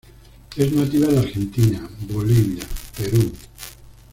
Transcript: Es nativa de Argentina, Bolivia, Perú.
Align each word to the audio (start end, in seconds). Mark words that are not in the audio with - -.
Es 0.57 0.71
nativa 0.73 1.05
de 1.09 1.19
Argentina, 1.19 1.87
Bolivia, 2.11 2.63
Perú. 2.97 3.31